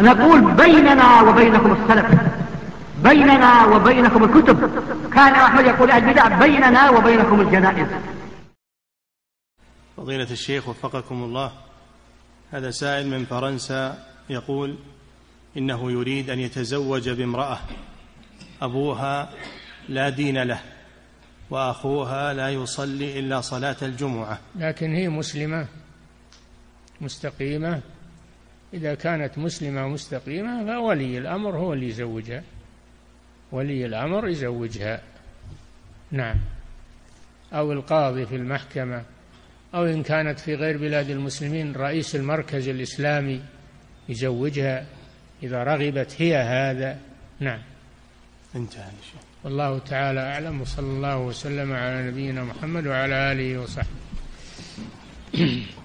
نقول 0.00 0.54
بيننا 0.54 1.20
وبينكم 1.22 1.72
السلف. 1.72 2.20
بيننا 3.02 3.64
وبينكم 3.64 4.24
الكتب. 4.24 4.60
كان 5.12 5.34
أحمد 5.34 5.66
يقول 5.66 5.90
البدع 5.90 6.38
بيننا 6.38 6.90
وبينكم 6.90 7.40
الجنائز. 7.40 7.88
فضيلة 9.96 10.30
الشيخ 10.30 10.68
وفقكم 10.68 11.22
الله. 11.24 11.52
هذا 12.52 12.70
سائل 12.70 13.06
من 13.06 13.24
فرنسا 13.24 14.06
يقول 14.30 14.76
إنه 15.56 15.92
يريد 15.92 16.30
أن 16.30 16.38
يتزوج 16.38 17.08
بامرأة. 17.08 17.58
أبوها 18.62 19.30
لا 19.88 20.08
دين 20.08 20.42
له 20.42 20.60
وأخوها 21.50 22.34
لا 22.34 22.50
يصلي 22.50 23.18
إلا 23.18 23.40
صلاة 23.40 23.76
الجمعة. 23.82 24.38
لكن 24.56 24.94
هي 24.94 25.08
مسلمة 25.08 25.66
مستقيمة 27.00 27.80
إذا 28.74 28.94
كانت 28.94 29.38
مسلمة 29.38 29.88
مستقيمة 29.88 30.66
فولي 30.66 31.18
الأمر 31.18 31.56
هو 31.56 31.72
اللي 31.72 31.88
يزوجها. 31.88 32.42
ولي 33.52 33.86
الأمر 33.86 34.28
يزوجها. 34.28 35.00
نعم. 36.10 36.36
أو 37.52 37.72
القاضي 37.72 38.26
في 38.26 38.36
المحكمة 38.36 39.02
أو 39.74 39.84
إن 39.84 40.02
كانت 40.02 40.38
في 40.38 40.54
غير 40.54 40.78
بلاد 40.78 41.10
المسلمين 41.10 41.72
رئيس 41.72 42.16
المركز 42.16 42.68
الإسلامي 42.68 43.42
يزوجها. 44.08 44.86
إذا 45.42 45.64
رغبت 45.64 46.14
هي 46.18 46.36
هذا. 46.36 46.98
نعم. 47.40 47.60
انتهى 48.56 48.90
والله 49.44 49.78
تعالى 49.78 50.20
أعلم 50.20 50.60
وصلى 50.60 50.86
الله 50.86 51.18
وسلم 51.18 51.72
على 51.72 52.08
نبينا 52.08 52.44
محمد 52.44 52.86
وعلى 52.86 53.32
آله 53.32 53.58
وصحبه. 53.58 54.06